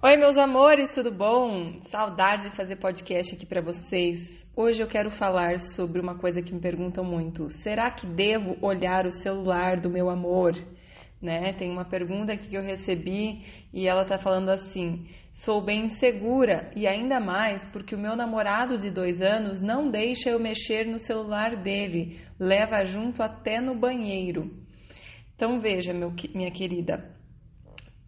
Oi, 0.00 0.16
meus 0.16 0.36
amores, 0.36 0.94
tudo 0.94 1.10
bom? 1.10 1.72
Saudade 1.80 2.48
de 2.50 2.56
fazer 2.56 2.76
podcast 2.76 3.34
aqui 3.34 3.44
para 3.44 3.60
vocês. 3.60 4.48
Hoje 4.54 4.80
eu 4.80 4.86
quero 4.86 5.10
falar 5.10 5.58
sobre 5.58 6.00
uma 6.00 6.16
coisa 6.16 6.40
que 6.40 6.54
me 6.54 6.60
perguntam 6.60 7.02
muito. 7.02 7.50
Será 7.50 7.90
que 7.90 8.06
devo 8.06 8.56
olhar 8.62 9.06
o 9.06 9.10
celular 9.10 9.80
do 9.80 9.90
meu 9.90 10.08
amor? 10.08 10.52
Né? 11.20 11.52
Tem 11.54 11.68
uma 11.68 11.84
pergunta 11.84 12.32
aqui 12.32 12.46
que 12.46 12.56
eu 12.56 12.62
recebi 12.62 13.44
e 13.74 13.88
ela 13.88 14.04
tá 14.04 14.16
falando 14.16 14.50
assim: 14.50 15.04
sou 15.32 15.60
bem 15.60 15.86
insegura 15.86 16.70
e 16.76 16.86
ainda 16.86 17.18
mais 17.18 17.64
porque 17.64 17.96
o 17.96 17.98
meu 17.98 18.14
namorado 18.14 18.78
de 18.78 18.92
dois 18.92 19.20
anos 19.20 19.60
não 19.60 19.90
deixa 19.90 20.30
eu 20.30 20.38
mexer 20.38 20.86
no 20.86 21.00
celular 21.00 21.56
dele, 21.56 22.20
leva 22.38 22.84
junto 22.84 23.20
até 23.20 23.60
no 23.60 23.74
banheiro. 23.74 24.48
Então 25.34 25.60
veja, 25.60 25.92
meu, 25.92 26.14
minha 26.32 26.52
querida, 26.52 27.17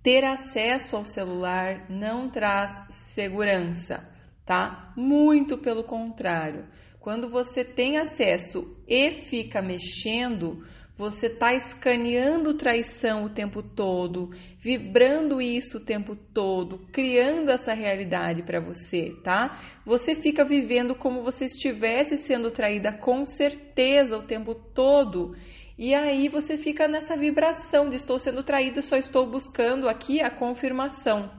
ter 0.03 0.25
acesso 0.25 0.97
ao 0.97 1.05
celular 1.05 1.87
não 1.91 2.31
traz 2.31 2.73
segurança, 2.91 4.09
tá? 4.45 4.93
Muito 4.97 5.59
pelo 5.59 5.85
contrário. 5.85 6.67
Quando 6.99 7.31
você 7.31 7.65
tem 7.65 7.99
acesso 7.99 8.77
e 8.87 9.11
fica 9.11 9.63
mexendo, 9.63 10.63
você 11.01 11.29
está 11.29 11.55
escaneando 11.55 12.53
traição 12.53 13.25
o 13.25 13.31
tempo 13.31 13.63
todo, 13.63 14.33
vibrando 14.59 15.41
isso 15.41 15.79
o 15.79 15.85
tempo 15.85 16.15
todo, 16.15 16.87
criando 16.93 17.51
essa 17.51 17.73
realidade 17.73 18.43
para 18.43 18.61
você, 18.61 19.15
tá? 19.25 19.59
Você 19.87 20.15
fica 20.15 20.45
vivendo 20.45 20.95
como 20.95 21.23
você 21.23 21.47
estivesse 21.47 22.19
sendo 22.19 22.51
traída 22.51 22.93
com 22.93 23.25
certeza 23.25 24.19
o 24.19 24.25
tempo 24.27 24.55
todo 24.55 25.35
e 25.81 25.95
aí 25.95 26.29
você 26.29 26.59
fica 26.59 26.87
nessa 26.87 27.17
vibração 27.17 27.89
de 27.89 27.97
estou 27.97 28.19
sendo 28.19 28.43
traída, 28.43 28.83
só 28.83 28.97
estou 28.97 29.27
buscando 29.27 29.89
aqui 29.89 30.21
a 30.21 30.31
confirmação. 30.31 31.31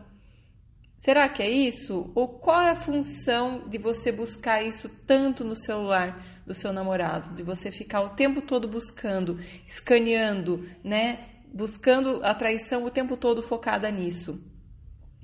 Será 0.97 1.29
que 1.29 1.43
é 1.43 1.49
isso? 1.49 2.11
Ou 2.15 2.27
qual 2.27 2.59
é 2.59 2.71
a 2.71 2.81
função 2.81 3.69
de 3.69 3.77
você 3.77 4.11
buscar 4.11 4.63
isso 4.63 4.89
tanto 5.05 5.43
no 5.43 5.55
celular 5.55 6.25
do 6.43 6.55
seu 6.55 6.73
namorado? 6.73 7.35
De 7.35 7.43
você 7.43 7.69
ficar 7.69 8.01
o 8.01 8.15
tempo 8.15 8.41
todo 8.41 8.67
buscando, 8.67 9.37
escaneando, 9.67 10.67
né? 10.83 11.19
Buscando 11.53 12.19
a 12.23 12.33
traição 12.33 12.83
o 12.83 12.89
tempo 12.89 13.15
todo 13.15 13.43
focada 13.43 13.91
nisso, 13.91 14.43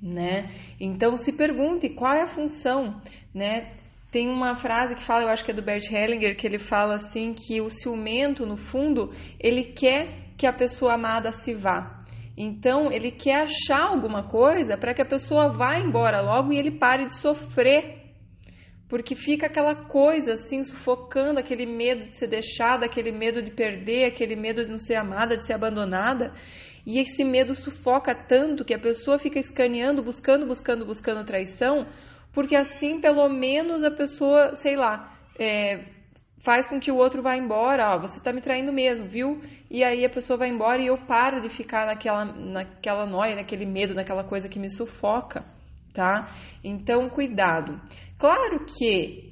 né? 0.00 0.48
Então 0.78 1.16
se 1.16 1.32
pergunte 1.32 1.88
qual 1.88 2.14
é 2.14 2.22
a 2.22 2.28
função, 2.28 3.02
né? 3.34 3.77
Tem 4.10 4.26
uma 4.28 4.54
frase 4.54 4.94
que 4.94 5.04
fala, 5.04 5.24
eu 5.24 5.28
acho 5.28 5.44
que 5.44 5.50
é 5.50 5.54
do 5.54 5.62
Bert 5.62 5.84
Hellinger, 5.92 6.34
que 6.34 6.46
ele 6.46 6.58
fala 6.58 6.94
assim 6.94 7.34
que 7.34 7.60
o 7.60 7.68
ciumento, 7.68 8.46
no 8.46 8.56
fundo, 8.56 9.12
ele 9.38 9.64
quer 9.64 10.32
que 10.36 10.46
a 10.46 10.52
pessoa 10.52 10.94
amada 10.94 11.30
se 11.30 11.52
vá. 11.52 12.04
Então, 12.34 12.90
ele 12.90 13.10
quer 13.10 13.42
achar 13.42 13.82
alguma 13.82 14.22
coisa 14.22 14.78
para 14.78 14.94
que 14.94 15.02
a 15.02 15.04
pessoa 15.04 15.48
vá 15.48 15.78
embora 15.78 16.22
logo 16.22 16.52
e 16.52 16.56
ele 16.56 16.70
pare 16.70 17.06
de 17.06 17.14
sofrer. 17.14 17.98
Porque 18.88 19.14
fica 19.14 19.46
aquela 19.46 19.74
coisa 19.74 20.34
assim, 20.34 20.62
sufocando, 20.62 21.38
aquele 21.38 21.66
medo 21.66 22.06
de 22.06 22.16
ser 22.16 22.28
deixada, 22.28 22.86
aquele 22.86 23.12
medo 23.12 23.42
de 23.42 23.50
perder, 23.50 24.06
aquele 24.06 24.34
medo 24.34 24.64
de 24.64 24.70
não 24.70 24.78
ser 24.78 24.94
amada, 24.94 25.36
de 25.36 25.44
ser 25.44 25.52
abandonada. 25.52 26.32
E 26.88 26.98
esse 26.98 27.22
medo 27.22 27.54
sufoca 27.54 28.14
tanto 28.14 28.64
que 28.64 28.72
a 28.72 28.78
pessoa 28.78 29.18
fica 29.18 29.38
escaneando, 29.38 30.02
buscando, 30.02 30.46
buscando, 30.46 30.86
buscando 30.86 31.22
traição, 31.22 31.86
porque 32.32 32.56
assim 32.56 32.98
pelo 32.98 33.28
menos 33.28 33.82
a 33.82 33.90
pessoa, 33.90 34.56
sei 34.56 34.74
lá, 34.74 35.14
é, 35.38 35.84
faz 36.38 36.66
com 36.66 36.80
que 36.80 36.90
o 36.90 36.96
outro 36.96 37.20
vá 37.20 37.36
embora, 37.36 37.94
ó, 37.94 37.98
você 37.98 38.18
tá 38.18 38.32
me 38.32 38.40
traindo 38.40 38.72
mesmo, 38.72 39.06
viu? 39.06 39.38
E 39.70 39.84
aí 39.84 40.02
a 40.02 40.08
pessoa 40.08 40.38
vai 40.38 40.48
embora 40.48 40.80
e 40.80 40.86
eu 40.86 40.96
paro 40.96 41.42
de 41.42 41.50
ficar 41.50 41.84
naquela, 41.84 42.24
naquela 42.24 43.04
noia, 43.04 43.36
naquele 43.36 43.66
medo, 43.66 43.92
naquela 43.92 44.24
coisa 44.24 44.48
que 44.48 44.58
me 44.58 44.70
sufoca, 44.70 45.44
tá? 45.92 46.30
Então, 46.64 47.10
cuidado. 47.10 47.78
Claro 48.16 48.64
que 48.64 49.27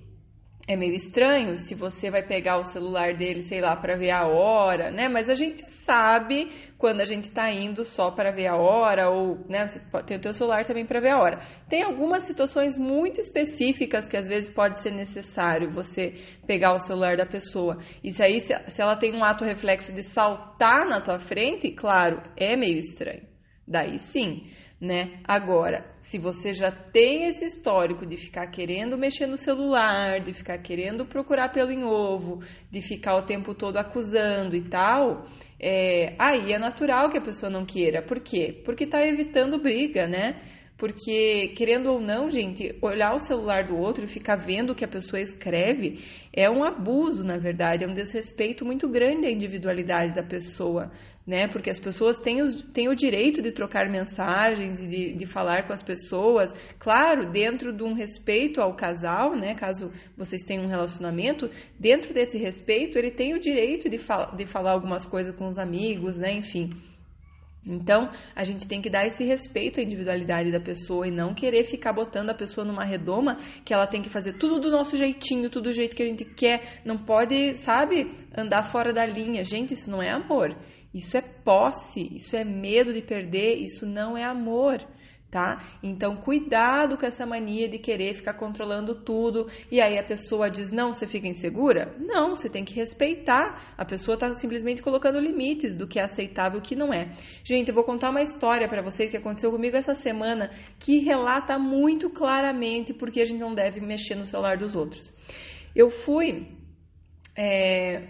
é 0.69 0.75
meio 0.75 0.95
estranho 0.95 1.57
se 1.57 1.77
você 1.77 2.11
vai 2.11 2.25
pegar 2.25 2.59
o 2.59 2.65
celular 2.65 3.15
dele, 3.15 3.41
sei 3.41 3.61
lá, 3.61 3.77
para 3.77 3.97
ver 3.97 4.11
a 4.11 4.27
hora, 4.27 4.91
né? 4.91 5.09
Mas 5.09 5.29
a 5.29 5.35
gente 5.35 5.71
sabe 5.71 6.51
quando 6.77 7.01
a 7.01 7.05
gente 7.05 7.25
está 7.25 7.49
indo 7.53 7.85
só 7.85 8.11
para 8.11 8.33
ver 8.33 8.49
a 8.49 8.57
hora 8.57 9.09
ou, 9.09 9.39
né, 9.49 9.69
você 9.69 9.81
ter 10.05 10.17
o 10.17 10.21
teu 10.21 10.35
celular 10.35 10.65
também 10.65 10.85
para 10.85 10.99
ver 10.99 11.11
a 11.11 11.21
hora. 11.21 11.39
Tem 11.69 11.83
algumas 11.83 12.25
situações 12.25 12.77
muito 12.77 13.21
específicas 13.21 14.09
que 14.09 14.17
às 14.17 14.27
vezes 14.27 14.51
pode 14.51 14.81
ser 14.81 14.91
necessário 14.91 15.71
você 15.71 16.15
pegar 16.47 16.75
o 16.75 16.81
celular 16.81 17.17
da 17.17 17.25
pessoa. 17.25 17.79
Isso 18.03 18.21
aí, 18.23 18.41
se 18.41 18.53
ela 18.81 18.97
tem 18.97 19.15
um 19.15 19.25
ato 19.25 19.45
reflexo 19.45 19.93
de 19.93 20.03
saltar 20.03 20.85
na 20.87 21.01
tua 21.01 21.21
frente, 21.21 21.71
claro, 21.71 22.21
é 22.37 22.57
meio 22.57 22.79
estranho. 22.79 23.23
Daí 23.69 23.99
sim 23.99 24.49
né? 24.81 25.21
Agora, 25.25 25.87
se 26.01 26.19
você 26.19 26.53
já 26.53 26.71
tem 26.71 27.25
esse 27.25 27.45
histórico 27.45 28.05
de 28.05 28.17
ficar 28.17 28.47
querendo 28.49 28.99
mexer 28.99 29.27
no 29.27 29.39
celular, 29.39 30.21
de 30.21 30.33
ficar 30.35 30.59
querendo 30.59 31.07
procurar 31.07 31.49
pelo 31.51 31.71
em 31.71 31.83
ovo, 31.83 32.43
de 32.71 32.81
ficar 32.83 33.17
o 33.17 33.23
tempo 33.23 33.55
todo 33.55 33.79
acusando 33.79 34.55
e 34.55 34.63
tal, 34.69 35.27
é, 35.59 36.15
aí 36.19 36.53
é 36.53 36.59
natural 36.59 37.09
que 37.09 37.17
a 37.17 37.23
pessoa 37.23 37.51
não 37.51 37.65
queira. 37.65 38.03
Por 38.03 38.21
quê? 38.21 38.61
Porque 38.65 38.85
está 38.85 39.01
evitando 39.01 39.59
briga, 39.59 40.07
né? 40.07 40.43
Porque, 40.77 41.55
querendo 41.57 41.91
ou 41.91 41.99
não, 41.99 42.29
gente, 42.29 42.77
olhar 42.83 43.15
o 43.15 43.19
celular 43.19 43.67
do 43.67 43.79
outro 43.79 44.05
e 44.05 44.09
ficar 44.09 44.37
vendo 44.37 44.71
o 44.71 44.75
que 44.75 44.85
a 44.85 44.89
pessoa 44.89 45.19
escreve 45.19 46.05
é 46.31 46.51
um 46.51 46.63
abuso, 46.63 47.25
na 47.25 47.39
verdade, 47.39 47.83
é 47.83 47.89
um 47.89 47.95
desrespeito 47.95 48.63
muito 48.63 48.87
grande 48.87 49.27
à 49.27 49.31
individualidade 49.31 50.15
da 50.15 50.23
pessoa, 50.23 50.93
né? 51.27 51.49
Porque 51.49 51.69
as 51.69 51.79
pessoas 51.79 52.19
têm, 52.19 52.41
os, 52.41 52.55
têm 52.73 52.89
o 52.89 52.95
direito 52.95 53.43
de 53.43 53.51
trocar 53.51 53.91
mensagens 53.91 54.81
e 54.81 54.87
de, 54.87 55.13
de 55.15 55.27
falar 55.27 55.67
com 55.67 55.73
as 55.73 55.83
pessoas, 55.83 56.53
claro, 56.79 57.31
dentro 57.31 57.73
de 57.77 57.83
um 57.83 57.95
respeito 57.95 58.61
ao 58.61 58.77
casal, 58.77 59.35
né? 59.35 59.55
Caso 59.55 59.91
vocês 60.17 60.43
tenham 60.45 60.65
um 60.65 60.69
relacionamento, 60.69 61.51
dentro 61.79 62.15
desse 62.15 62.39
respeito, 62.39 62.97
ele 62.97 63.11
tem 63.11 63.35
o 63.35 63.41
direito 63.41 63.89
de, 63.89 63.99
fal 63.99 64.37
de 64.37 64.47
falar 64.47 64.73
algumas 64.73 65.05
coisas 65.05 65.35
com 65.35 65.49
os 65.49 65.59
amigos, 65.59 66.17
né? 66.17 66.33
Enfim. 66.33 66.71
Então, 67.67 68.09
a 68.35 68.45
gente 68.45 68.65
tem 68.65 68.81
que 68.81 68.89
dar 68.89 69.05
esse 69.07 69.25
respeito 69.25 69.81
à 69.81 69.83
individualidade 69.83 70.53
da 70.53 70.61
pessoa 70.61 71.09
e 71.09 71.11
não 71.11 71.35
querer 71.35 71.65
ficar 71.65 71.93
botando 71.93 72.31
a 72.31 72.35
pessoa 72.35 72.65
numa 72.65 72.85
redoma 72.85 73.39
que 73.65 73.75
ela 73.75 73.89
tem 73.89 74.01
que 74.01 74.09
fazer 74.09 74.35
tudo 74.35 74.61
do 74.61 74.71
nosso 74.71 74.97
jeitinho, 74.97 75.51
tudo 75.51 75.65
do 75.65 75.73
jeito 75.73 75.97
que 75.97 76.03
a 76.03 76.09
gente 76.09 76.25
quer. 76.25 76.81
Não 76.85 76.97
pode, 76.97 77.59
sabe, 77.59 78.09
andar 78.37 78.71
fora 78.71 78.93
da 78.93 79.05
linha. 79.05 79.45
Gente, 79.45 79.75
isso 79.75 79.91
não 79.91 80.01
é 80.01 80.11
amor. 80.11 80.57
Isso 80.97 81.17
é 81.17 81.21
posse, 81.21 82.09
isso 82.15 82.35
é 82.35 82.43
medo 82.43 82.93
de 82.93 83.03
perder, 83.03 83.57
isso 83.57 83.85
não 83.85 84.17
é 84.17 84.25
amor 84.25 84.81
tá? 85.31 85.63
Então, 85.83 86.17
cuidado 86.17 86.97
com 86.97 87.05
essa 87.05 87.27
mania 87.27 87.69
de 87.69 87.79
querer 87.79 88.15
ficar 88.15 88.33
controlando 88.35 88.95
tudo 88.95 89.49
e 89.71 89.83
aí 89.83 89.99
a 89.99 90.03
pessoa 90.03 90.49
diz: 90.49 90.73
"Não, 90.73 90.95
você 90.95 91.07
fica 91.07 91.29
insegura?". 91.29 91.95
Não, 91.99 92.35
você 92.35 92.49
tem 92.49 92.65
que 92.65 92.75
respeitar. 92.75 93.75
A 93.77 93.85
pessoa 93.85 94.15
está 94.15 94.33
simplesmente 94.35 94.81
colocando 94.81 95.19
limites 95.19 95.77
do 95.77 95.87
que 95.87 95.99
é 95.99 96.05
aceitável 96.05 96.59
e 96.59 96.61
o 96.61 96.63
que 96.63 96.75
não 96.75 96.93
é. 96.93 97.13
Gente, 97.45 97.69
eu 97.69 97.75
vou 97.75 97.85
contar 97.85 98.11
uma 98.11 98.23
história 98.23 98.67
para 98.67 98.83
vocês 98.83 99.11
que 99.11 99.17
aconteceu 99.17 99.51
comigo 99.51 99.77
essa 99.77 99.95
semana 99.95 100.51
que 100.79 101.01
relata 101.01 101.59
muito 101.59 102.09
claramente 102.09 102.95
porque 102.95 103.21
a 103.21 103.25
gente 103.25 103.41
não 103.41 103.55
deve 103.55 103.81
mexer 103.81 104.15
no 104.15 104.25
celular 104.25 104.57
dos 104.57 104.75
outros. 104.75 105.13
Eu 105.75 105.91
fui 105.91 106.47
é, 107.37 108.09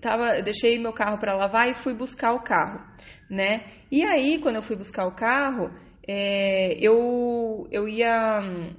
tava, 0.00 0.42
deixei 0.42 0.78
meu 0.78 0.92
carro 0.92 1.18
para 1.18 1.34
lavar 1.34 1.70
e 1.70 1.74
fui 1.74 1.94
buscar 1.94 2.32
o 2.32 2.42
carro, 2.42 2.80
né? 3.28 3.64
E 3.90 4.04
aí, 4.04 4.38
quando 4.38 4.56
eu 4.56 4.62
fui 4.62 4.76
buscar 4.76 5.06
o 5.06 5.14
carro, 5.14 5.70
é, 6.06 6.74
eu, 6.80 7.66
eu 7.70 7.88
ia 7.88 8.40
hum, 8.40 8.74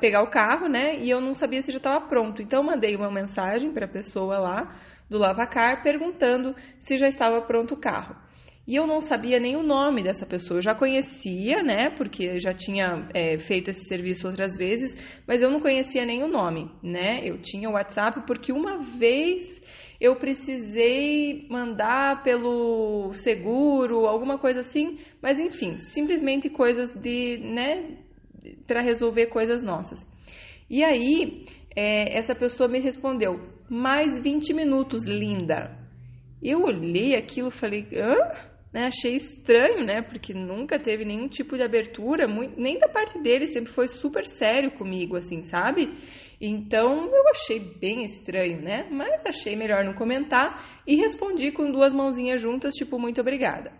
pegar 0.00 0.22
o 0.22 0.30
carro, 0.30 0.68
né? 0.68 0.98
E 0.98 1.10
eu 1.10 1.20
não 1.20 1.34
sabia 1.34 1.62
se 1.62 1.70
já 1.70 1.78
estava 1.78 2.06
pronto. 2.06 2.42
Então, 2.42 2.60
eu 2.60 2.66
mandei 2.66 2.96
uma 2.96 3.10
mensagem 3.10 3.72
para 3.72 3.86
a 3.86 3.88
pessoa 3.88 4.38
lá 4.38 4.76
do 5.08 5.18
Lavacar 5.18 5.82
perguntando 5.82 6.54
se 6.78 6.96
já 6.96 7.06
estava 7.06 7.40
pronto 7.42 7.74
o 7.74 7.76
carro. 7.76 8.16
E 8.66 8.74
eu 8.74 8.84
não 8.84 9.00
sabia 9.00 9.38
nem 9.38 9.54
o 9.54 9.62
nome 9.62 10.02
dessa 10.02 10.26
pessoa. 10.26 10.58
Eu 10.58 10.62
já 10.62 10.74
conhecia, 10.74 11.62
né? 11.62 11.88
Porque 11.90 12.40
já 12.40 12.52
tinha 12.52 13.08
é, 13.14 13.38
feito 13.38 13.70
esse 13.70 13.86
serviço 13.86 14.26
outras 14.26 14.56
vezes, 14.56 14.96
mas 15.26 15.40
eu 15.40 15.50
não 15.50 15.60
conhecia 15.60 16.04
nem 16.04 16.24
o 16.24 16.28
nome, 16.28 16.68
né? 16.82 17.20
Eu 17.22 17.38
tinha 17.38 17.68
o 17.68 17.74
WhatsApp 17.74 18.26
porque 18.26 18.52
uma 18.52 18.78
vez 18.78 19.62
eu 20.00 20.16
precisei 20.16 21.46
mandar 21.50 22.22
pelo 22.22 23.12
seguro, 23.14 24.06
alguma 24.06 24.38
coisa 24.38 24.60
assim, 24.60 24.98
mas 25.22 25.38
enfim, 25.38 25.76
simplesmente 25.78 26.48
coisas 26.50 26.92
de, 26.92 27.38
né, 27.38 27.96
para 28.66 28.80
resolver 28.80 29.26
coisas 29.26 29.62
nossas. 29.62 30.06
E 30.68 30.82
aí, 30.82 31.44
é, 31.74 32.16
essa 32.16 32.34
pessoa 32.34 32.68
me 32.68 32.78
respondeu: 32.78 33.40
mais 33.68 34.18
20 34.18 34.52
minutos, 34.52 35.06
linda. 35.06 35.76
Eu 36.42 36.64
olhei 36.64 37.14
aquilo 37.14 37.48
e 37.48 37.52
falei: 37.52 37.86
hã? 37.94 38.55
Né, 38.76 38.88
achei 38.88 39.12
estranho, 39.12 39.86
né? 39.86 40.02
Porque 40.02 40.34
nunca 40.34 40.78
teve 40.78 41.02
nenhum 41.02 41.28
tipo 41.28 41.56
de 41.56 41.62
abertura, 41.62 42.28
muito, 42.28 42.60
nem 42.60 42.78
da 42.78 42.86
parte 42.86 43.18
dele, 43.22 43.46
sempre 43.46 43.72
foi 43.72 43.88
super 43.88 44.26
sério 44.26 44.70
comigo, 44.72 45.16
assim, 45.16 45.42
sabe? 45.42 45.96
Então 46.38 47.06
eu 47.06 47.26
achei 47.30 47.58
bem 47.58 48.04
estranho, 48.04 48.60
né? 48.60 48.86
Mas 48.90 49.24
achei 49.24 49.56
melhor 49.56 49.82
não 49.82 49.94
comentar 49.94 50.82
e 50.86 50.94
respondi 50.94 51.50
com 51.52 51.72
duas 51.72 51.94
mãozinhas 51.94 52.42
juntas, 52.42 52.74
tipo, 52.74 52.98
muito 52.98 53.18
obrigada. 53.18 53.72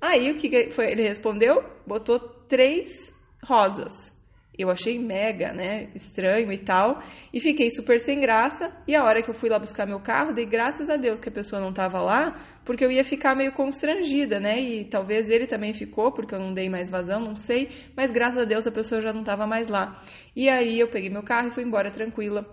Aí 0.00 0.30
o 0.30 0.36
que 0.36 0.70
foi? 0.70 0.92
Ele 0.92 1.02
respondeu, 1.02 1.64
botou 1.84 2.20
três 2.46 2.92
rosas. 3.42 4.15
Eu 4.58 4.70
achei 4.70 4.98
mega, 4.98 5.52
né, 5.52 5.88
estranho 5.94 6.52
e 6.52 6.58
tal, 6.58 7.02
e 7.32 7.40
fiquei 7.40 7.70
super 7.70 7.98
sem 8.00 8.20
graça. 8.20 8.72
E 8.86 8.94
a 8.94 9.04
hora 9.04 9.22
que 9.22 9.30
eu 9.30 9.34
fui 9.34 9.48
lá 9.48 9.58
buscar 9.58 9.86
meu 9.86 10.00
carro, 10.00 10.32
dei 10.32 10.46
graças 10.46 10.88
a 10.88 10.96
Deus 10.96 11.20
que 11.20 11.28
a 11.28 11.32
pessoa 11.32 11.60
não 11.60 11.70
estava 11.70 12.00
lá, 12.00 12.36
porque 12.64 12.84
eu 12.84 12.90
ia 12.90 13.04
ficar 13.04 13.34
meio 13.34 13.52
constrangida, 13.52 14.40
né? 14.40 14.60
E 14.60 14.84
talvez 14.84 15.28
ele 15.28 15.46
também 15.46 15.72
ficou, 15.72 16.12
porque 16.12 16.34
eu 16.34 16.38
não 16.38 16.54
dei 16.54 16.68
mais 16.68 16.88
vazão, 16.88 17.20
não 17.20 17.36
sei, 17.36 17.68
mas 17.96 18.10
graças 18.10 18.40
a 18.40 18.44
Deus 18.44 18.66
a 18.66 18.72
pessoa 18.72 19.00
já 19.00 19.12
não 19.12 19.20
estava 19.20 19.46
mais 19.46 19.68
lá. 19.68 20.02
E 20.34 20.48
aí 20.48 20.80
eu 20.80 20.88
peguei 20.88 21.10
meu 21.10 21.22
carro 21.22 21.48
e 21.48 21.50
fui 21.50 21.62
embora 21.62 21.90
tranquila. 21.90 22.46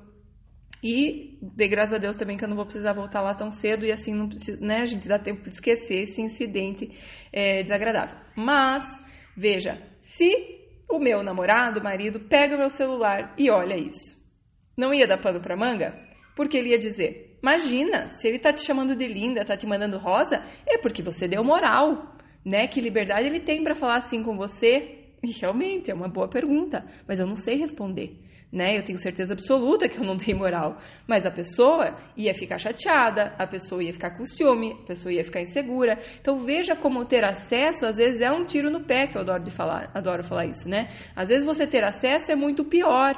E 0.83 1.39
dei 1.41 1.69
graças 1.69 1.93
a 1.93 1.97
Deus 1.97 2.17
também 2.17 2.35
que 2.35 2.43
eu 2.43 2.49
não 2.49 2.57
vou 2.57 2.65
precisar 2.65 2.91
voltar 2.91 3.21
lá 3.21 3.33
tão 3.33 3.49
cedo 3.49 3.85
e 3.85 3.91
assim 3.91 4.13
não 4.13 4.27
precisa, 4.27 4.59
né, 4.59 4.81
a 4.81 4.85
gente 4.85 5.07
dá 5.07 5.17
tempo 5.17 5.43
de 5.43 5.55
esquecer 5.55 6.01
esse 6.01 6.21
incidente 6.21 6.91
é, 7.31 7.63
desagradável. 7.63 8.17
Mas, 8.35 8.83
veja, 9.35 9.81
se 9.97 10.62
o 10.95 10.99
meu 10.99 11.23
namorado, 11.23 11.81
marido, 11.81 12.19
pega 12.19 12.55
o 12.55 12.57
meu 12.57 12.69
celular 12.69 13.33
e 13.37 13.49
olha 13.49 13.75
isso. 13.75 14.21
Não 14.77 14.93
ia 14.93 15.07
dar 15.07 15.19
pano 15.19 15.39
para 15.39 15.55
manga? 15.55 15.93
Porque 16.35 16.57
ele 16.57 16.69
ia 16.69 16.77
dizer: 16.77 17.37
Imagina, 17.41 18.11
se 18.11 18.27
ele 18.27 18.39
tá 18.39 18.51
te 18.53 18.65
chamando 18.65 18.95
de 18.95 19.07
linda, 19.07 19.45
tá 19.45 19.55
te 19.55 19.67
mandando 19.67 19.97
rosa, 19.97 20.43
é 20.65 20.77
porque 20.77 21.03
você 21.03 21.27
deu 21.27 21.43
moral, 21.43 22.15
né? 22.45 22.67
Que 22.67 22.81
liberdade 22.81 23.27
ele 23.27 23.39
tem 23.39 23.63
para 23.63 23.75
falar 23.75 23.97
assim 23.97 24.23
com 24.23 24.35
você? 24.35 24.99
E 25.21 25.31
realmente 25.31 25.89
é 25.89 25.93
uma 25.93 26.09
boa 26.09 26.27
pergunta, 26.27 26.85
mas 27.07 27.19
eu 27.19 27.27
não 27.27 27.35
sei 27.35 27.55
responder 27.55 28.17
né? 28.53 28.77
Eu 28.77 28.83
tenho 28.83 28.99
certeza 28.99 29.33
absoluta 29.33 29.89
que 29.89 29.97
eu 29.97 30.03
não 30.03 30.15
dei 30.15 30.35
moral. 30.35 30.77
Mas 31.07 31.25
a 31.25 31.31
pessoa 31.31 31.97
ia 32.15 32.33
ficar 32.35 32.59
chateada, 32.59 33.33
a 33.39 33.47
pessoa 33.47 33.83
ia 33.83 33.91
ficar 33.91 34.11
com 34.15 34.23
ciúme, 34.25 34.73
a 34.83 34.85
pessoa 34.85 35.11
ia 35.11 35.23
ficar 35.23 35.41
insegura. 35.41 35.97
Então 36.21 36.37
veja 36.37 36.75
como 36.75 37.03
ter 37.03 37.25
acesso 37.25 37.85
às 37.87 37.97
vezes 37.97 38.21
é 38.21 38.31
um 38.31 38.45
tiro 38.45 38.69
no 38.69 38.85
pé, 38.85 39.07
que 39.07 39.17
eu 39.17 39.21
adoro 39.21 39.43
de 39.43 39.49
falar, 39.49 39.89
adoro 39.95 40.23
falar 40.23 40.45
isso, 40.45 40.69
né? 40.69 40.87
Às 41.15 41.29
vezes 41.29 41.43
você 41.43 41.65
ter 41.65 41.83
acesso 41.83 42.31
é 42.31 42.35
muito 42.35 42.63
pior 42.63 43.15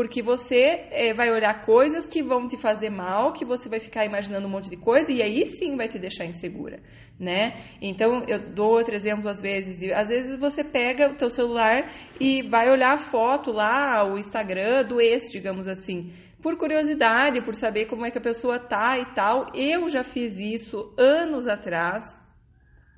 porque 0.00 0.22
você 0.22 0.86
é, 0.92 1.12
vai 1.12 1.30
olhar 1.30 1.60
coisas 1.60 2.06
que 2.06 2.22
vão 2.22 2.48
te 2.48 2.56
fazer 2.56 2.88
mal, 2.88 3.34
que 3.34 3.44
você 3.44 3.68
vai 3.68 3.78
ficar 3.78 4.02
imaginando 4.06 4.46
um 4.46 4.50
monte 4.50 4.70
de 4.70 4.76
coisa 4.78 5.12
e 5.12 5.20
aí 5.20 5.46
sim 5.46 5.76
vai 5.76 5.88
te 5.88 5.98
deixar 5.98 6.24
insegura, 6.24 6.80
né? 7.18 7.60
Então 7.82 8.24
eu 8.26 8.38
dou 8.38 8.70
outro 8.70 8.94
exemplo 8.94 9.28
às 9.28 9.42
vezes, 9.42 9.78
de, 9.78 9.92
às 9.92 10.08
vezes 10.08 10.38
você 10.38 10.64
pega 10.64 11.10
o 11.10 11.16
teu 11.16 11.28
celular 11.28 11.92
e 12.18 12.40
vai 12.40 12.70
olhar 12.70 12.94
a 12.94 12.96
foto 12.96 13.52
lá, 13.52 14.02
o 14.10 14.16
Instagram 14.16 14.84
do 14.84 15.02
ex, 15.02 15.30
digamos 15.30 15.68
assim, 15.68 16.14
por 16.40 16.56
curiosidade, 16.56 17.42
por 17.42 17.54
saber 17.54 17.84
como 17.84 18.06
é 18.06 18.10
que 18.10 18.16
a 18.16 18.22
pessoa 18.22 18.58
tá 18.58 18.98
e 18.98 19.04
tal. 19.14 19.48
Eu 19.54 19.86
já 19.86 20.02
fiz 20.02 20.38
isso 20.38 20.94
anos 20.96 21.46
atrás. 21.46 22.16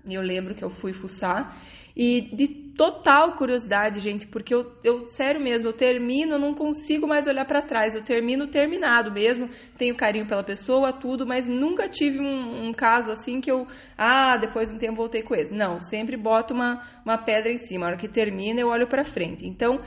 Eu 0.09 0.23
lembro 0.23 0.55
que 0.55 0.63
eu 0.63 0.71
fui 0.71 0.93
fuçar 0.93 1.57
e 1.97 2.21
de 2.33 2.62
total 2.77 3.33
curiosidade, 3.33 4.01
gente, 4.01 4.27
porque 4.27 4.55
eu, 4.55 4.73
eu 4.83 5.07
sério 5.07 5.41
mesmo, 5.41 5.69
eu 5.69 5.73
termino, 5.73 6.35
eu 6.35 6.39
não 6.39 6.55
consigo 6.55 7.07
mais 7.07 7.27
olhar 7.27 7.45
para 7.45 7.63
trás, 7.63 7.95
eu 7.95 8.03
termino 8.03 8.47
terminado 8.47 9.11
mesmo, 9.13 9.49
tenho 9.77 9.97
carinho 9.97 10.27
pela 10.27 10.43
pessoa, 10.43 10.93
tudo, 10.93 11.27
mas 11.27 11.47
nunca 11.47 11.89
tive 11.89 12.19
um, 12.21 12.69
um, 12.69 12.73
caso 12.73 13.11
assim 13.11 13.41
que 13.41 13.51
eu, 13.51 13.67
ah, 13.97 14.37
depois 14.37 14.69
de 14.69 14.75
um 14.75 14.79
tempo 14.79 14.97
voltei 14.97 15.23
com 15.23 15.35
esse. 15.35 15.53
Não, 15.53 15.81
sempre 15.81 16.17
boto 16.17 16.55
uma, 16.55 16.83
uma 17.05 17.19
pedra 17.19 17.53
em 17.53 17.59
cima, 17.59 17.87
a 17.87 17.89
hora 17.91 17.97
que 17.97 18.09
termina 18.09 18.61
eu 18.61 18.69
olho 18.69 18.87
para 18.87 19.05
frente. 19.05 19.47
Então, 19.47 19.81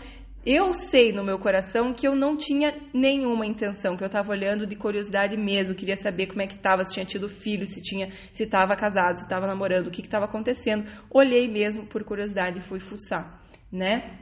eu 0.45 0.73
sei 0.73 1.11
no 1.11 1.23
meu 1.23 1.39
coração 1.39 1.91
que 1.91 2.07
eu 2.07 2.15
não 2.15 2.37
tinha 2.37 2.75
nenhuma 2.93 3.47
intenção, 3.47 3.97
que 3.97 4.03
eu 4.03 4.07
estava 4.07 4.31
olhando 4.31 4.67
de 4.67 4.75
curiosidade 4.75 5.35
mesmo, 5.35 5.73
queria 5.73 5.95
saber 5.95 6.27
como 6.27 6.41
é 6.41 6.47
que 6.47 6.55
estava, 6.55 6.85
se 6.85 6.93
tinha 6.93 7.05
tido 7.05 7.27
filho, 7.27 7.65
se 7.65 7.81
tinha, 7.81 8.11
se 8.31 8.43
estava 8.43 8.75
casado, 8.75 9.17
se 9.17 9.23
estava 9.23 9.47
namorando, 9.47 9.87
o 9.87 9.91
que 9.91 10.01
estava 10.01 10.25
acontecendo. 10.25 10.85
Olhei 11.09 11.47
mesmo 11.47 11.87
por 11.87 12.03
curiosidade 12.03 12.59
e 12.59 12.61
fui 12.61 12.79
fuçar, 12.79 13.41
né? 13.71 14.19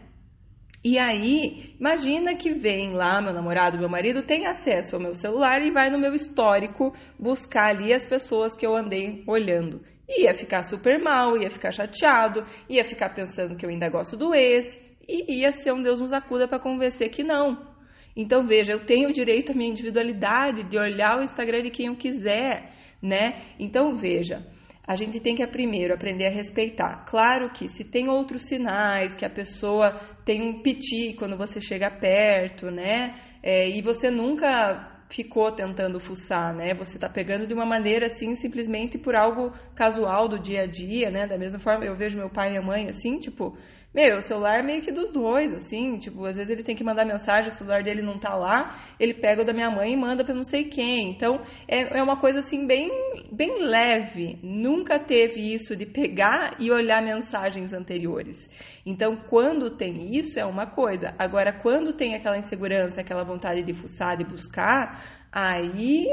E 0.81 0.99
aí, 0.99 1.75
imagina 1.79 2.35
que 2.35 2.53
vem 2.53 2.91
lá 2.91 3.21
meu 3.21 3.33
namorado, 3.33 3.77
meu 3.77 3.87
marido, 3.87 4.21
tem 4.21 4.47
acesso 4.47 4.95
ao 4.95 5.01
meu 5.01 5.13
celular 5.13 5.61
e 5.61 5.71
vai 5.71 5.89
no 5.89 5.97
meu 5.97 6.13
histórico 6.13 6.93
buscar 7.17 7.69
ali 7.69 7.93
as 7.93 8.05
pessoas 8.05 8.53
que 8.53 8.65
eu 8.65 8.75
andei 8.75 9.23
olhando. 9.25 9.81
Ia 10.09 10.33
ficar 10.33 10.63
super 10.63 11.01
mal, 11.01 11.37
ia 11.37 11.49
ficar 11.49 11.71
chateado, 11.71 12.43
ia 12.69 12.83
ficar 12.83 13.13
pensando 13.13 13.55
que 13.55 13.65
eu 13.65 13.69
ainda 13.69 13.89
gosto 13.89 14.17
do 14.17 14.35
ex, 14.35 14.77
e 15.07 15.41
ia 15.41 15.51
ser 15.51 15.73
um 15.73 15.81
Deus 15.81 15.99
nos 15.99 16.13
acuda 16.13 16.47
para 16.47 16.59
convencer 16.59 17.09
que 17.09 17.23
não. 17.23 17.73
Então 18.15 18.43
veja, 18.43 18.73
eu 18.73 18.85
tenho 18.85 19.09
o 19.09 19.13
direito 19.13 19.51
à 19.51 19.55
minha 19.55 19.69
individualidade 19.69 20.63
de 20.63 20.77
olhar 20.77 21.19
o 21.19 21.23
Instagram 21.23 21.63
de 21.63 21.71
quem 21.71 21.87
eu 21.87 21.95
quiser, 21.95 22.71
né? 23.01 23.41
Então 23.59 23.95
veja, 23.95 24.45
a 24.85 24.95
gente 24.95 25.19
tem 25.19 25.35
que 25.35 25.45
primeiro 25.47 25.93
aprender 25.93 26.27
a 26.27 26.29
respeitar. 26.29 27.05
Claro 27.05 27.49
que 27.51 27.69
se 27.69 27.83
tem 27.83 28.09
outros 28.09 28.45
sinais, 28.45 29.15
que 29.15 29.25
a 29.25 29.29
pessoa 29.29 29.99
tem 30.25 30.41
um 30.41 30.61
piti 30.61 31.13
quando 31.13 31.37
você 31.37 31.61
chega 31.61 31.89
perto, 31.89 32.69
né? 32.69 33.15
É, 33.41 33.69
e 33.69 33.81
você 33.81 34.11
nunca 34.11 34.89
ficou 35.09 35.51
tentando 35.51 35.99
fuçar, 35.99 36.53
né? 36.53 36.73
Você 36.73 36.97
está 36.97 37.07
pegando 37.07 37.47
de 37.47 37.53
uma 37.53 37.65
maneira 37.65 38.07
assim, 38.07 38.35
simplesmente 38.35 38.97
por 38.97 39.15
algo 39.15 39.51
casual 39.75 40.27
do 40.27 40.39
dia 40.39 40.63
a 40.63 40.65
dia, 40.65 41.09
né? 41.09 41.27
Da 41.27 41.37
mesma 41.37 41.59
forma, 41.59 41.85
eu 41.85 41.95
vejo 41.95 42.17
meu 42.17 42.29
pai 42.29 42.47
e 42.47 42.51
minha 42.51 42.61
mãe 42.61 42.89
assim, 42.89 43.17
tipo, 43.19 43.55
meu, 43.93 44.17
o 44.17 44.21
celular 44.21 44.59
é 44.59 44.63
meio 44.63 44.81
que 44.81 44.91
dos 44.91 45.11
dois, 45.11 45.53
assim, 45.53 45.97
tipo, 45.97 46.25
às 46.25 46.35
vezes 46.35 46.49
ele 46.49 46.63
tem 46.63 46.75
que 46.75 46.83
mandar 46.83 47.05
mensagem, 47.05 47.49
o 47.49 47.53
celular 47.53 47.83
dele 47.83 48.01
não 48.01 48.17
tá 48.17 48.33
lá, 48.33 48.75
ele 48.99 49.13
pega 49.13 49.43
o 49.43 49.45
da 49.45 49.53
minha 49.53 49.69
mãe 49.69 49.93
e 49.93 49.97
manda 49.97 50.23
para 50.25 50.33
não 50.33 50.43
sei 50.43 50.63
quem. 50.63 51.11
Então, 51.11 51.41
é, 51.67 51.99
é 51.99 52.01
uma 52.01 52.17
coisa 52.17 52.39
assim 52.39 52.65
bem, 52.65 52.89
bem 53.31 53.59
leve. 53.63 54.39
Nunca 54.41 54.97
teve 54.97 55.53
isso 55.53 55.75
de 55.75 55.85
pegar 55.85 56.55
e 56.59 56.71
olhar 56.71 57.03
mensagens 57.03 57.71
anteriores. 57.71 58.49
Então, 58.83 59.15
quando 59.15 59.77
tem 59.77 60.15
isso, 60.15 60.39
é 60.39 60.45
uma 60.45 60.65
coisa. 60.65 61.13
Agora, 61.19 61.53
quando 61.53 61.93
tem 61.93 62.15
aquela 62.15 62.37
insegurança, 62.37 63.01
aquela 63.01 63.23
vontade 63.23 63.61
de 63.61 63.73
fuçar, 63.73 64.17
de 64.17 64.23
buscar, 64.23 65.03
aí 65.31 66.07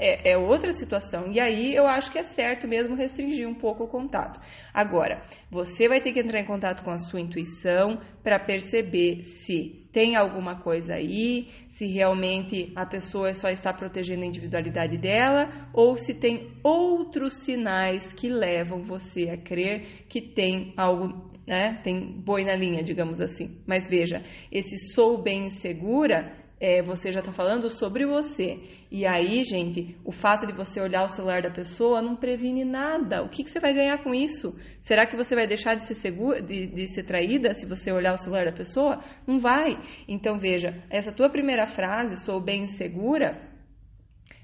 é, 0.00 0.32
é, 0.32 0.38
outra 0.38 0.72
situação. 0.72 1.30
E 1.30 1.38
aí 1.38 1.74
eu 1.74 1.86
acho 1.86 2.10
que 2.10 2.18
é 2.18 2.22
certo 2.22 2.66
mesmo 2.66 2.96
restringir 2.96 3.46
um 3.46 3.54
pouco 3.54 3.84
o 3.84 3.88
contato. 3.88 4.40
Agora, 4.72 5.22
você 5.50 5.86
vai 5.86 6.00
ter 6.00 6.12
que 6.12 6.20
entrar 6.20 6.40
em 6.40 6.44
contato 6.46 6.82
com 6.82 6.90
a 6.90 6.98
sua 6.98 7.20
intuição 7.20 8.00
para 8.22 8.38
perceber 8.38 9.22
se 9.24 9.86
tem 9.92 10.16
alguma 10.16 10.60
coisa 10.60 10.94
aí, 10.94 11.48
se 11.68 11.86
realmente 11.86 12.72
a 12.74 12.86
pessoa 12.86 13.34
só 13.34 13.50
está 13.50 13.72
protegendo 13.72 14.22
a 14.22 14.26
individualidade 14.26 14.96
dela 14.96 15.50
ou 15.72 15.96
se 15.96 16.14
tem 16.14 16.52
outros 16.62 17.44
sinais 17.44 18.12
que 18.12 18.28
levam 18.28 18.82
você 18.82 19.28
a 19.28 19.36
crer 19.36 20.06
que 20.08 20.20
tem 20.20 20.72
algo, 20.76 21.30
né? 21.46 21.80
Tem 21.82 22.00
boi 22.00 22.44
na 22.44 22.54
linha, 22.54 22.82
digamos 22.82 23.20
assim. 23.20 23.58
Mas 23.66 23.86
veja, 23.88 24.22
esse 24.50 24.78
sou 24.94 25.20
bem 25.20 25.50
segura 25.50 26.39
é, 26.60 26.82
você 26.82 27.10
já 27.10 27.20
está 27.20 27.32
falando 27.32 27.70
sobre 27.70 28.04
você. 28.04 28.60
E 28.90 29.06
aí, 29.06 29.42
gente, 29.42 29.96
o 30.04 30.12
fato 30.12 30.46
de 30.46 30.52
você 30.52 30.78
olhar 30.78 31.04
o 31.04 31.08
celular 31.08 31.40
da 31.40 31.50
pessoa 31.50 32.02
não 32.02 32.14
previne 32.14 32.64
nada. 32.64 33.22
O 33.22 33.30
que, 33.30 33.42
que 33.42 33.50
você 33.50 33.58
vai 33.58 33.72
ganhar 33.72 34.02
com 34.02 34.14
isso? 34.14 34.54
Será 34.78 35.06
que 35.06 35.16
você 35.16 35.34
vai 35.34 35.46
deixar 35.46 35.74
de 35.74 35.84
ser 35.84 35.94
segura, 35.94 36.42
de, 36.42 36.66
de 36.66 36.86
ser 36.86 37.04
traída 37.04 37.54
se 37.54 37.64
você 37.64 37.90
olhar 37.90 38.12
o 38.12 38.18
celular 38.18 38.44
da 38.44 38.52
pessoa? 38.52 39.00
Não 39.26 39.38
vai. 39.38 39.80
Então, 40.06 40.38
veja, 40.38 40.84
essa 40.90 41.10
tua 41.10 41.30
primeira 41.30 41.66
frase, 41.66 42.22
sou 42.22 42.38
bem 42.42 42.66
segura, 42.66 43.40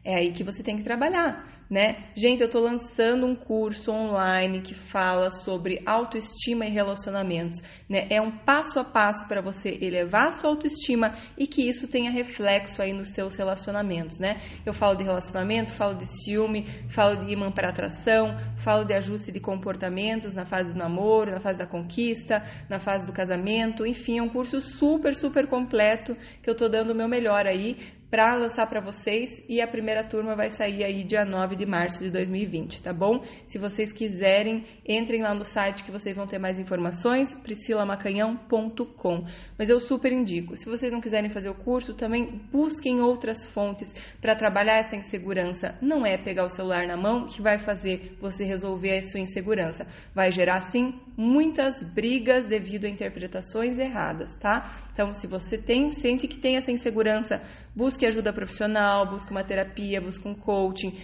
é 0.03 0.15
aí 0.15 0.33
que 0.33 0.45
você 0.45 0.63
tem 0.63 0.77
que 0.77 0.85
trabalhar, 0.85 1.45
né? 1.71 2.11
Gente, 2.15 2.41
eu 2.41 2.47
estou 2.47 2.63
lançando 2.63 3.27
um 3.27 3.35
curso 3.35 3.93
online 3.93 4.61
que 4.61 4.75
fala 4.75 5.31
sobre 5.31 5.83
autoestima 5.85 6.65
e 6.67 6.71
relacionamentos, 6.71 7.61
né? 7.89 8.07
É 8.09 8.21
um 8.21 8.31
passo 8.31 8.79
a 8.79 8.85
passo 8.85 9.27
para 9.27 9.41
você 9.41 9.77
elevar 9.81 10.29
a 10.29 10.33
sua 10.33 10.51
autoestima 10.51 11.15
e 11.37 11.47
que 11.47 11.69
isso 11.69 11.89
tenha 11.89 12.11
reflexo 12.11 12.81
aí 12.81 12.93
nos 12.93 13.11
seus 13.11 13.35
relacionamentos, 13.37 14.19
né? 14.19 14.41
Eu 14.65 14.73
falo 14.73 14.97
de 14.97 15.05
relacionamento, 15.05 15.73
falo 15.73 15.95
de 15.95 16.07
ciúme, 16.07 16.67
falo 16.89 17.25
de 17.25 17.33
imã 17.33 17.51
para 17.51 17.71
atração, 17.71 18.37
falo 18.59 18.85
de 18.85 18.95
ajuste 18.95 19.33
de 19.33 19.41
comportamentos 19.41 20.35
na 20.35 20.45
fase 20.45 20.73
do 20.73 20.79
namoro, 20.79 21.33
na 21.33 21.41
fase 21.41 21.59
da 21.59 21.67
conquista, 21.67 22.43
na 22.69 22.79
fase 22.79 23.07
do 23.07 23.13
casamento, 23.13 23.87
enfim, 23.87 24.19
é 24.19 24.23
um 24.23 24.29
curso 24.29 24.61
super, 24.61 25.15
super 25.15 25.47
completo 25.49 26.17
que 26.43 26.49
eu 26.49 26.53
estou 26.53 26.69
dando 26.69 26.91
o 26.91 26.95
meu 26.95 27.09
melhor 27.09 27.47
aí 27.47 27.77
para 28.11 28.37
lançar 28.37 28.67
para 28.67 28.81
vocês 28.81 29.45
e 29.49 29.61
a 29.61 29.67
primeira 29.67 30.05
turma 30.05 30.37
vai 30.37 30.49
sair 30.49 30.85
aí 30.85 31.03
dia 31.03 31.25
9 31.25 31.56
de 31.57 31.67
março 31.67 32.03
de 32.03 32.11
2020, 32.11 32.83
tá 32.83 32.93
bom? 32.93 33.23
Se 33.47 33.59
vocês 33.59 33.93
quiserem, 33.93 34.65
entrem 34.87 35.23
lá 35.23 35.35
no 35.35 35.45
site 35.45 35.83
que 35.83 35.91
vocês 35.91 36.15
vão 36.15 36.27
ter 36.27 36.39
mais 36.39 36.59
informações, 36.59 37.35
priscilamacanhão.com. 37.35 39.25
Mas 39.59 39.69
eu 39.69 39.81
super 39.81 40.13
indico. 40.13 40.57
Se 40.57 40.67
vocês 40.67 40.93
não 40.93 41.01
quiserem 41.01 41.31
fazer 41.31 41.49
o 41.49 41.55
curso, 41.55 41.95
também 41.95 42.41
busquem 42.53 43.01
outras 43.01 43.47
fontes 43.47 43.95
para 44.21 44.37
trabalhar 44.37 44.77
essa 44.77 44.95
insegurança. 44.95 45.75
Não 45.81 46.07
é 46.07 46.17
pegar 46.17 46.45
o 46.45 46.49
celular 46.49 46.87
na 46.87 46.97
mão 46.97 47.27
que 47.27 47.43
vai 47.43 47.59
fazer 47.59 48.17
você 48.21 48.45
resolver 48.45 48.99
a 48.99 49.03
sua 49.03 49.21
insegurança. 49.21 49.87
Vai 50.15 50.31
gerar 50.31 50.61
sim 50.61 50.95
muitas 51.17 51.83
brigas 51.83 52.47
devido 52.47 52.85
a 52.85 52.89
interpretações 52.89 53.79
erradas, 53.79 54.37
tá? 54.37 54.87
Então, 54.93 55.13
se 55.13 55.27
você 55.27 55.59
tem, 55.59 55.91
sente 55.91 56.27
que 56.27 56.39
tem 56.39 56.57
essa 56.57 56.73
insegurança, 56.73 57.41
busque 57.75 58.07
ajuda 58.07 58.33
profissional, 58.33 59.11
busque 59.11 59.31
uma 59.31 59.45
terapia, 59.45 60.01
busque 60.01 60.27
um 60.27 60.35
coaching, 60.35 60.97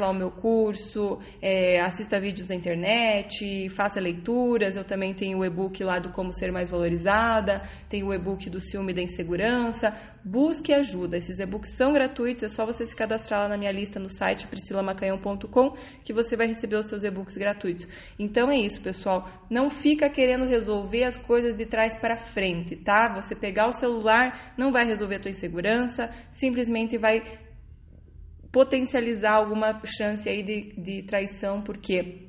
lá 0.00 0.10
o 0.10 0.14
meu 0.14 0.30
curso, 0.30 1.18
é, 1.40 1.80
assista 1.80 2.18
vídeos 2.18 2.48
na 2.48 2.54
internet, 2.54 3.68
faça 3.68 4.00
leituras. 4.00 4.76
Eu 4.76 4.84
também 4.84 5.14
tenho 5.14 5.38
o 5.38 5.44
e-book 5.44 5.82
lá 5.84 5.98
do 5.98 6.10
Como 6.10 6.32
Ser 6.32 6.50
Mais 6.50 6.70
Valorizada, 6.70 7.62
tenho 7.88 8.06
o 8.06 8.14
e-book 8.14 8.50
do 8.50 8.60
Ciúme 8.60 8.92
da 8.92 9.02
Insegurança. 9.02 9.94
Busque 10.24 10.72
ajuda. 10.72 11.16
Esses 11.16 11.38
e-books 11.38 11.76
são 11.76 11.92
gratuitos, 11.92 12.42
é 12.42 12.48
só 12.48 12.66
você 12.66 12.84
se 12.84 12.96
cadastrar 12.96 13.42
lá 13.42 13.48
na 13.48 13.56
minha 13.56 13.70
lista 13.70 14.00
no 14.00 14.10
site 14.10 14.46
priscilamacanhão.com 14.46 15.74
que 16.02 16.12
você 16.12 16.36
vai 16.36 16.46
receber 16.46 16.76
os 16.76 16.86
seus 16.86 17.04
e-books 17.04 17.36
gratuitos. 17.36 17.86
Então 18.18 18.50
é 18.50 18.56
isso, 18.56 18.80
pessoal. 18.80 19.28
Não 19.48 19.70
fica 19.70 20.08
querendo 20.08 20.44
resolver 20.44 21.04
as 21.04 21.16
coisas 21.16 21.54
de 21.54 21.66
trás 21.66 21.98
para 21.98 22.16
frente, 22.16 22.76
tá? 22.76 23.12
Você 23.14 23.34
pegar 23.34 23.68
o 23.68 23.72
celular 23.72 24.54
não 24.56 24.72
vai 24.72 24.84
resolver 24.84 25.16
a 25.16 25.20
tua 25.20 25.30
insegurança, 25.30 26.08
simplesmente 26.30 26.98
vai 26.98 27.22
potencializar 28.52 29.34
alguma 29.34 29.80
chance 29.84 30.28
aí 30.28 30.42
de, 30.42 30.72
de 30.80 31.02
traição, 31.02 31.60
porque 31.62 32.28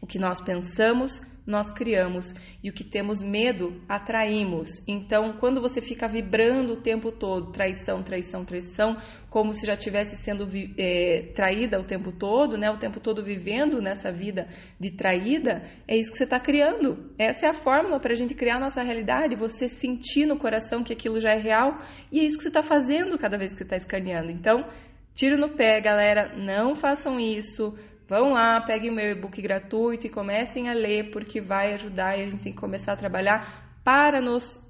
o 0.00 0.06
que 0.06 0.18
nós 0.18 0.40
pensamos 0.40 1.20
nós 1.50 1.70
criamos 1.70 2.32
e 2.62 2.70
o 2.70 2.72
que 2.72 2.84
temos 2.84 3.22
medo 3.22 3.82
atraímos. 3.88 4.70
Então, 4.86 5.34
quando 5.38 5.60
você 5.60 5.80
fica 5.80 6.06
vibrando 6.06 6.74
o 6.74 6.80
tempo 6.80 7.10
todo, 7.10 7.50
traição, 7.50 8.02
traição, 8.02 8.44
traição, 8.44 8.96
como 9.28 9.52
se 9.52 9.66
já 9.66 9.74
estivesse 9.74 10.16
sendo 10.16 10.48
é, 10.78 11.32
traída 11.34 11.80
o 11.80 11.84
tempo 11.84 12.12
todo, 12.12 12.56
né? 12.56 12.70
O 12.70 12.78
tempo 12.78 13.00
todo 13.00 13.22
vivendo 13.22 13.80
nessa 13.80 14.12
vida 14.12 14.48
de 14.78 14.90
traída, 14.92 15.62
é 15.88 15.96
isso 15.96 16.12
que 16.12 16.18
você 16.18 16.24
está 16.24 16.38
criando. 16.38 17.10
Essa 17.18 17.46
é 17.46 17.48
a 17.50 17.54
fórmula 17.54 17.98
para 17.98 18.12
a 18.12 18.16
gente 18.16 18.34
criar 18.34 18.56
a 18.56 18.60
nossa 18.60 18.82
realidade. 18.82 19.36
Você 19.36 19.68
sentir 19.68 20.26
no 20.26 20.38
coração 20.38 20.82
que 20.82 20.92
aquilo 20.92 21.20
já 21.20 21.30
é 21.30 21.38
real 21.38 21.78
e 22.12 22.20
é 22.20 22.24
isso 22.24 22.36
que 22.36 22.42
você 22.42 22.48
está 22.48 22.62
fazendo 22.62 23.18
cada 23.18 23.36
vez 23.36 23.52
que 23.52 23.58
você 23.58 23.64
está 23.64 23.76
escaneando. 23.76 24.30
Então, 24.30 24.64
tiro 25.14 25.36
no 25.36 25.50
pé, 25.50 25.80
galera. 25.80 26.36
Não 26.36 26.74
façam 26.74 27.18
isso. 27.18 27.76
Vão 28.08 28.32
lá, 28.32 28.60
peguem 28.60 28.90
o 28.90 28.94
meu 28.94 29.12
e-book 29.12 29.40
gratuito 29.40 30.06
e 30.06 30.10
comecem 30.10 30.68
a 30.68 30.72
ler, 30.72 31.10
porque 31.10 31.40
vai 31.40 31.74
ajudar 31.74 32.18
e 32.18 32.22
a 32.22 32.24
gente 32.24 32.42
tem 32.42 32.52
que 32.52 32.58
começar 32.58 32.94
a 32.94 32.96
trabalhar 32.96 33.70
para 33.84 34.20
nos 34.20 34.60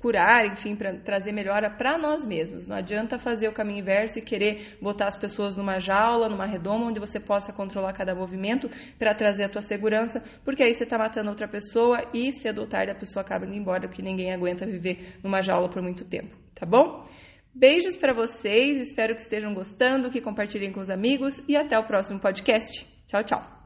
curar, 0.00 0.46
enfim, 0.46 0.74
para 0.74 0.94
trazer 0.98 1.30
melhora 1.30 1.70
para 1.70 1.98
nós 1.98 2.24
mesmos. 2.24 2.66
Não 2.66 2.76
adianta 2.76 3.18
fazer 3.18 3.48
o 3.48 3.52
caminho 3.52 3.80
inverso 3.80 4.18
e 4.18 4.22
querer 4.22 4.76
botar 4.80 5.06
as 5.06 5.16
pessoas 5.16 5.54
numa 5.56 5.78
jaula, 5.78 6.28
numa 6.28 6.46
redoma, 6.46 6.86
onde 6.86 6.98
você 6.98 7.20
possa 7.20 7.52
controlar 7.52 7.92
cada 7.92 8.14
movimento 8.14 8.68
para 8.98 9.14
trazer 9.14 9.44
a 9.44 9.48
tua 9.48 9.62
segurança, 9.62 10.22
porque 10.44 10.62
aí 10.62 10.74
você 10.74 10.84
está 10.84 10.96
matando 10.96 11.28
outra 11.28 11.46
pessoa 11.46 12.02
e 12.14 12.32
cedo 12.32 12.62
ou 12.62 12.66
tarde 12.66 12.92
a 12.92 12.94
pessoa 12.94 13.22
acaba 13.22 13.44
indo 13.44 13.54
embora, 13.54 13.86
porque 13.86 14.02
ninguém 14.02 14.32
aguenta 14.32 14.66
viver 14.66 15.18
numa 15.22 15.42
jaula 15.42 15.68
por 15.68 15.82
muito 15.82 16.04
tempo, 16.06 16.34
tá 16.54 16.64
bom? 16.64 17.06
Beijos 17.54 17.96
para 17.96 18.14
vocês, 18.14 18.78
espero 18.80 19.14
que 19.14 19.22
estejam 19.22 19.52
gostando, 19.52 20.10
que 20.10 20.20
compartilhem 20.20 20.72
com 20.72 20.80
os 20.80 20.90
amigos 20.90 21.40
e 21.48 21.56
até 21.56 21.78
o 21.78 21.84
próximo 21.84 22.20
podcast. 22.20 22.86
Tchau, 23.06 23.24
tchau. 23.24 23.59